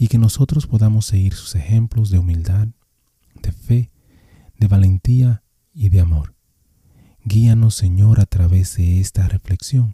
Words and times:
y 0.00 0.08
que 0.08 0.16
nosotros 0.16 0.66
podamos 0.66 1.04
seguir 1.04 1.34
sus 1.34 1.54
ejemplos 1.56 2.08
de 2.08 2.18
humildad, 2.18 2.68
de 3.42 3.52
fe, 3.52 3.90
de 4.58 4.66
valentía 4.66 5.44
y 5.74 5.90
de 5.90 6.00
amor. 6.00 6.34
Guíanos, 7.22 7.74
Señor, 7.74 8.18
a 8.18 8.24
través 8.24 8.78
de 8.78 8.98
esta 8.98 9.28
reflexión 9.28 9.92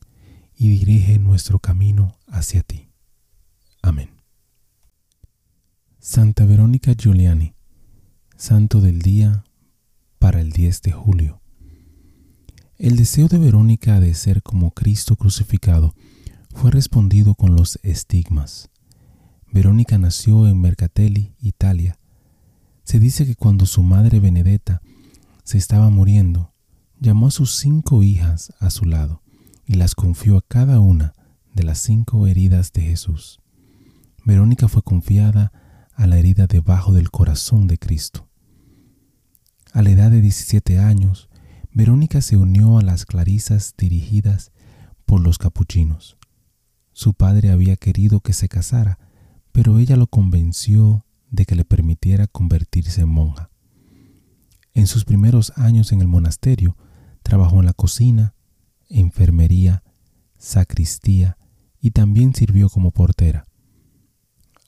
y 0.55 0.69
dirige 0.69 1.19
nuestro 1.19 1.59
camino 1.59 2.17
hacia 2.29 2.63
ti. 2.63 2.89
Amén. 3.83 4.11
Santa 5.99 6.47
Verónica 6.47 6.95
Giuliani, 6.95 7.57
Santo 8.37 8.81
del 8.81 9.03
Día 9.03 9.43
para 10.21 10.41
el 10.41 10.53
10 10.53 10.83
de 10.83 10.93
julio. 10.93 11.43
El 12.79 12.95
deseo 12.95 13.27
de 13.27 13.39
Verónica 13.39 13.99
de 13.99 14.15
ser 14.15 14.45
como 14.45 14.71
Cristo 14.71 15.17
crucificado 15.17 15.97
fue 16.55 16.71
respondido 16.71 17.35
con 17.35 17.57
los 17.57 17.81
estigmas. 17.83 18.71
Verónica 19.53 19.99
nació 19.99 20.49
en 20.49 20.61
Mercatelli, 20.61 21.35
Italia. 21.41 21.99
Se 22.85 22.99
dice 22.99 23.27
que 23.27 23.35
cuando 23.35 23.67
su 23.67 23.83
madre 23.83 24.21
Benedetta 24.21 24.83
se 25.45 25.59
estaba 25.59 25.91
muriendo, 25.91 26.53
llamó 26.99 27.29
a 27.29 27.31
sus 27.31 27.57
cinco 27.57 28.03
hijas 28.03 28.53
a 28.61 28.71
su 28.71 28.85
lado 28.85 29.23
y 29.65 29.75
las 29.75 29.95
confió 29.95 30.37
a 30.37 30.43
cada 30.43 30.81
una 30.81 31.15
de 31.55 31.63
las 31.63 31.79
cinco 31.79 32.27
heridas 32.27 32.73
de 32.73 32.83
Jesús. 32.83 33.41
Verónica 34.25 34.69
fue 34.69 34.83
confiada 34.83 35.53
a 35.95 36.07
la 36.07 36.19
herida 36.19 36.47
debajo 36.47 36.93
del 36.93 37.11
corazón 37.11 37.67
de 37.67 37.79
Cristo. 37.79 38.29
A 39.73 39.83
la 39.83 39.91
edad 39.91 40.11
de 40.11 40.21
17 40.21 40.79
años, 40.79 41.29
Verónica 41.73 42.21
se 42.21 42.37
unió 42.37 42.79
a 42.79 42.83
las 42.83 43.05
clarisas 43.05 43.75
dirigidas 43.77 44.53
por 45.05 45.21
los 45.21 45.39
capuchinos. 45.39 46.17
Su 46.93 47.15
padre 47.15 47.51
había 47.51 47.77
querido 47.77 48.21
que 48.21 48.33
se 48.33 48.49
casara, 48.49 48.99
pero 49.57 49.79
ella 49.79 49.97
lo 49.97 50.07
convenció 50.07 51.07
de 51.31 51.47
que 51.47 51.55
le 51.55 51.65
permitiera 51.65 52.27
convertirse 52.27 53.01
en 53.01 53.09
monja. 53.09 53.49
En 54.75 54.87
sus 54.87 55.07
primeros 55.07 55.55
años 55.57 55.93
en 55.93 56.03
el 56.03 56.09
monasterio, 56.09 56.77
trabajó 57.23 57.61
en 57.61 57.65
la 57.65 57.73
cocina, 57.73 58.35
enfermería, 58.91 59.83
sacristía 60.37 61.39
y 61.81 61.93
también 61.93 62.35
sirvió 62.35 62.69
como 62.69 62.91
portera. 62.91 63.47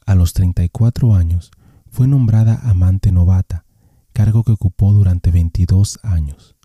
A 0.07 0.15
los 0.15 0.33
34 0.33 1.15
años 1.15 1.51
fue 1.91 2.09
nombrada 2.09 2.59
amante 2.63 3.13
novata, 3.13 3.67
cargo 4.15 4.43
que 4.43 4.53
ocupó 4.53 4.95
durante 4.95 5.31
22 5.31 5.99
años. 6.03 6.57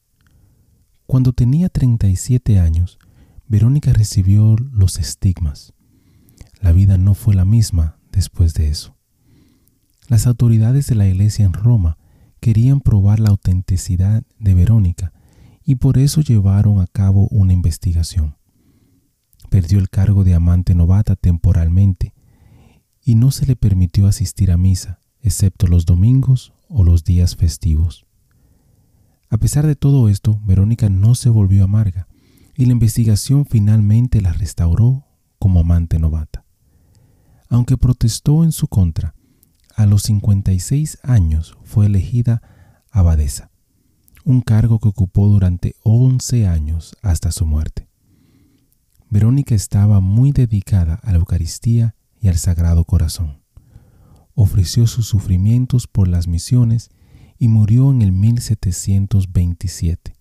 Cuando 1.08 1.34
tenía 1.34 1.68
37 1.68 2.58
años, 2.58 3.00
Verónica 3.50 3.92
recibió 3.92 4.56
los 4.56 4.98
estigmas. 4.98 5.74
La 6.62 6.72
vida 6.72 6.98
no 6.98 7.16
fue 7.16 7.36
la 7.36 7.44
misma 7.44 7.98
después 8.14 8.54
de 8.54 8.70
eso. 8.70 8.96
Las 10.08 10.28
autoridades 10.28 10.88
de 10.88 10.96
la 10.96 11.08
iglesia 11.08 11.46
en 11.46 11.54
Roma 11.54 11.98
querían 12.40 12.80
probar 12.80 13.20
la 13.20 13.30
autenticidad 13.30 14.24
de 14.40 14.54
Verónica 14.54 15.12
y 15.66 15.76
por 15.76 15.98
eso 15.98 16.22
llevaron 16.22 16.80
a 16.80 16.88
cabo 16.88 17.28
una 17.30 17.54
investigación. 17.54 18.36
Perdió 19.50 19.80
el 19.80 19.90
cargo 19.90 20.24
de 20.24 20.34
amante 20.34 20.76
novata 20.76 21.16
temporalmente 21.16 22.14
y 23.04 23.16
no 23.16 23.32
se 23.32 23.46
le 23.46 23.56
permitió 23.56 24.08
asistir 24.08 24.52
a 24.52 24.58
misa, 24.58 25.00
excepto 25.22 25.68
los 25.68 25.86
domingos 25.86 26.54
o 26.70 26.84
los 26.84 27.04
días 27.04 27.36
festivos. 27.36 28.06
A 29.30 29.38
pesar 29.38 29.66
de 29.66 29.76
todo 29.76 30.10
esto, 30.10 30.40
Verónica 30.46 30.90
no 30.90 31.16
se 31.16 31.30
volvió 31.30 31.64
amarga 31.64 32.08
y 32.56 32.66
la 32.66 32.74
investigación 32.74 33.46
finalmente 33.46 34.22
la 34.22 34.34
restauró 34.34 35.06
como 35.40 35.62
amante 35.62 35.98
novata. 35.98 36.43
Aunque 37.54 37.78
protestó 37.78 38.44
en 38.44 38.52
su 38.52 38.68
contra, 38.68 39.16
a 39.76 39.86
los 39.86 40.02
56 40.02 40.98
años 41.04 41.56
fue 41.64 41.86
elegida 41.86 42.42
abadesa, 42.90 43.52
un 44.26 44.42
cargo 44.42 44.80
que 44.80 44.88
ocupó 44.88 45.28
durante 45.28 45.76
11 45.84 46.48
años 46.48 46.98
hasta 47.04 47.32
su 47.32 47.46
muerte. 47.46 47.88
Verónica 49.12 49.54
estaba 49.54 50.00
muy 50.00 50.32
dedicada 50.32 50.96
a 50.96 51.12
la 51.12 51.20
Eucaristía 51.20 51.94
y 52.20 52.30
al 52.30 52.40
Sagrado 52.40 52.86
Corazón. 52.86 53.44
Ofreció 54.34 54.88
sus 54.88 55.06
sufrimientos 55.06 55.86
por 55.86 56.08
las 56.08 56.28
misiones 56.28 56.90
y 57.38 57.50
murió 57.50 57.92
en 57.92 58.02
el 58.02 58.14
1727 58.14 60.16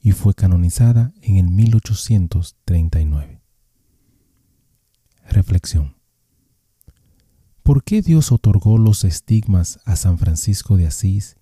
y 0.00 0.10
fue 0.10 0.34
canonizada 0.34 1.12
en 1.22 1.36
el 1.36 1.50
1839. 1.50 3.33
¿Por 7.62 7.84
qué 7.84 8.02
Dios 8.02 8.32
otorgó 8.32 8.76
los 8.76 9.04
estigmas 9.04 9.80
a 9.86 9.96
San 9.96 10.18
Francisco 10.18 10.76
de 10.76 10.86
Asís 10.86 11.36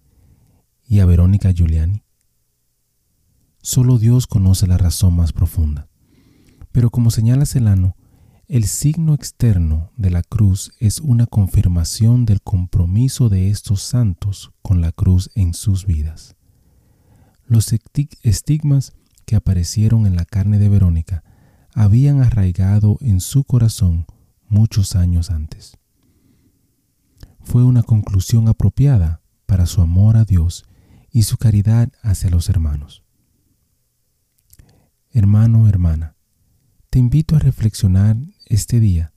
y 0.86 1.00
a 1.00 1.06
Verónica 1.06 1.50
Giuliani? 1.52 2.04
Solo 3.60 3.98
Dios 3.98 4.28
conoce 4.28 4.68
la 4.68 4.78
razón 4.78 5.16
más 5.16 5.32
profunda. 5.32 5.88
Pero 6.70 6.90
como 6.90 7.10
señala 7.10 7.46
Celano, 7.46 7.96
el 8.46 8.64
signo 8.64 9.14
externo 9.14 9.90
de 9.96 10.10
la 10.10 10.22
cruz 10.22 10.72
es 10.78 11.00
una 11.00 11.26
confirmación 11.26 12.24
del 12.24 12.42
compromiso 12.42 13.28
de 13.28 13.50
estos 13.50 13.82
santos 13.82 14.52
con 14.62 14.80
la 14.80 14.92
cruz 14.92 15.30
en 15.34 15.54
sus 15.54 15.84
vidas. 15.84 16.36
Los 17.44 17.72
estigmas 18.22 18.92
que 19.26 19.34
aparecieron 19.34 20.06
en 20.06 20.14
la 20.14 20.24
carne 20.24 20.58
de 20.58 20.68
Verónica 20.68 21.24
habían 21.74 22.22
arraigado 22.22 22.98
en 23.00 23.20
su 23.20 23.44
corazón 23.44 24.06
muchos 24.48 24.96
años 24.96 25.30
antes. 25.30 25.78
Fue 27.40 27.64
una 27.64 27.82
conclusión 27.82 28.48
apropiada 28.48 29.22
para 29.46 29.66
su 29.66 29.80
amor 29.80 30.16
a 30.16 30.24
Dios 30.24 30.64
y 31.10 31.24
su 31.24 31.36
caridad 31.36 31.90
hacia 32.02 32.30
los 32.30 32.48
hermanos. 32.48 33.02
Hermano, 35.10 35.68
hermana, 35.68 36.16
te 36.90 36.98
invito 36.98 37.36
a 37.36 37.38
reflexionar 37.38 38.16
este 38.46 38.80
día 38.80 39.12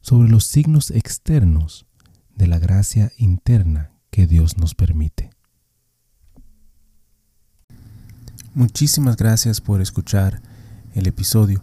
sobre 0.00 0.28
los 0.28 0.44
signos 0.44 0.90
externos 0.90 1.86
de 2.36 2.46
la 2.46 2.58
gracia 2.58 3.12
interna 3.16 3.92
que 4.10 4.26
Dios 4.26 4.58
nos 4.58 4.74
permite. 4.74 5.30
Muchísimas 8.54 9.16
gracias 9.16 9.60
por 9.60 9.80
escuchar 9.80 10.40
el 10.94 11.08
episodio. 11.08 11.62